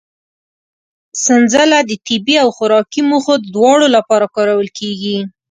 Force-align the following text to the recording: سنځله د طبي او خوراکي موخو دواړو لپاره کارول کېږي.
سنځله 1.23 1.79
د 1.89 1.91
طبي 2.05 2.35
او 2.43 2.49
خوراکي 2.55 3.01
موخو 3.09 3.33
دواړو 3.53 3.87
لپاره 3.95 4.25
کارول 4.35 4.67
کېږي. 4.79 5.17